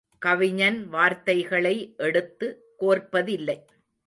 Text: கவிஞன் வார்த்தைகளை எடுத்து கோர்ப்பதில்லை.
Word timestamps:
கவிஞன் 0.17 0.79
வார்த்தைகளை 0.87 1.93
எடுத்து 1.97 2.47
கோர்ப்பதில்லை. 2.79 3.57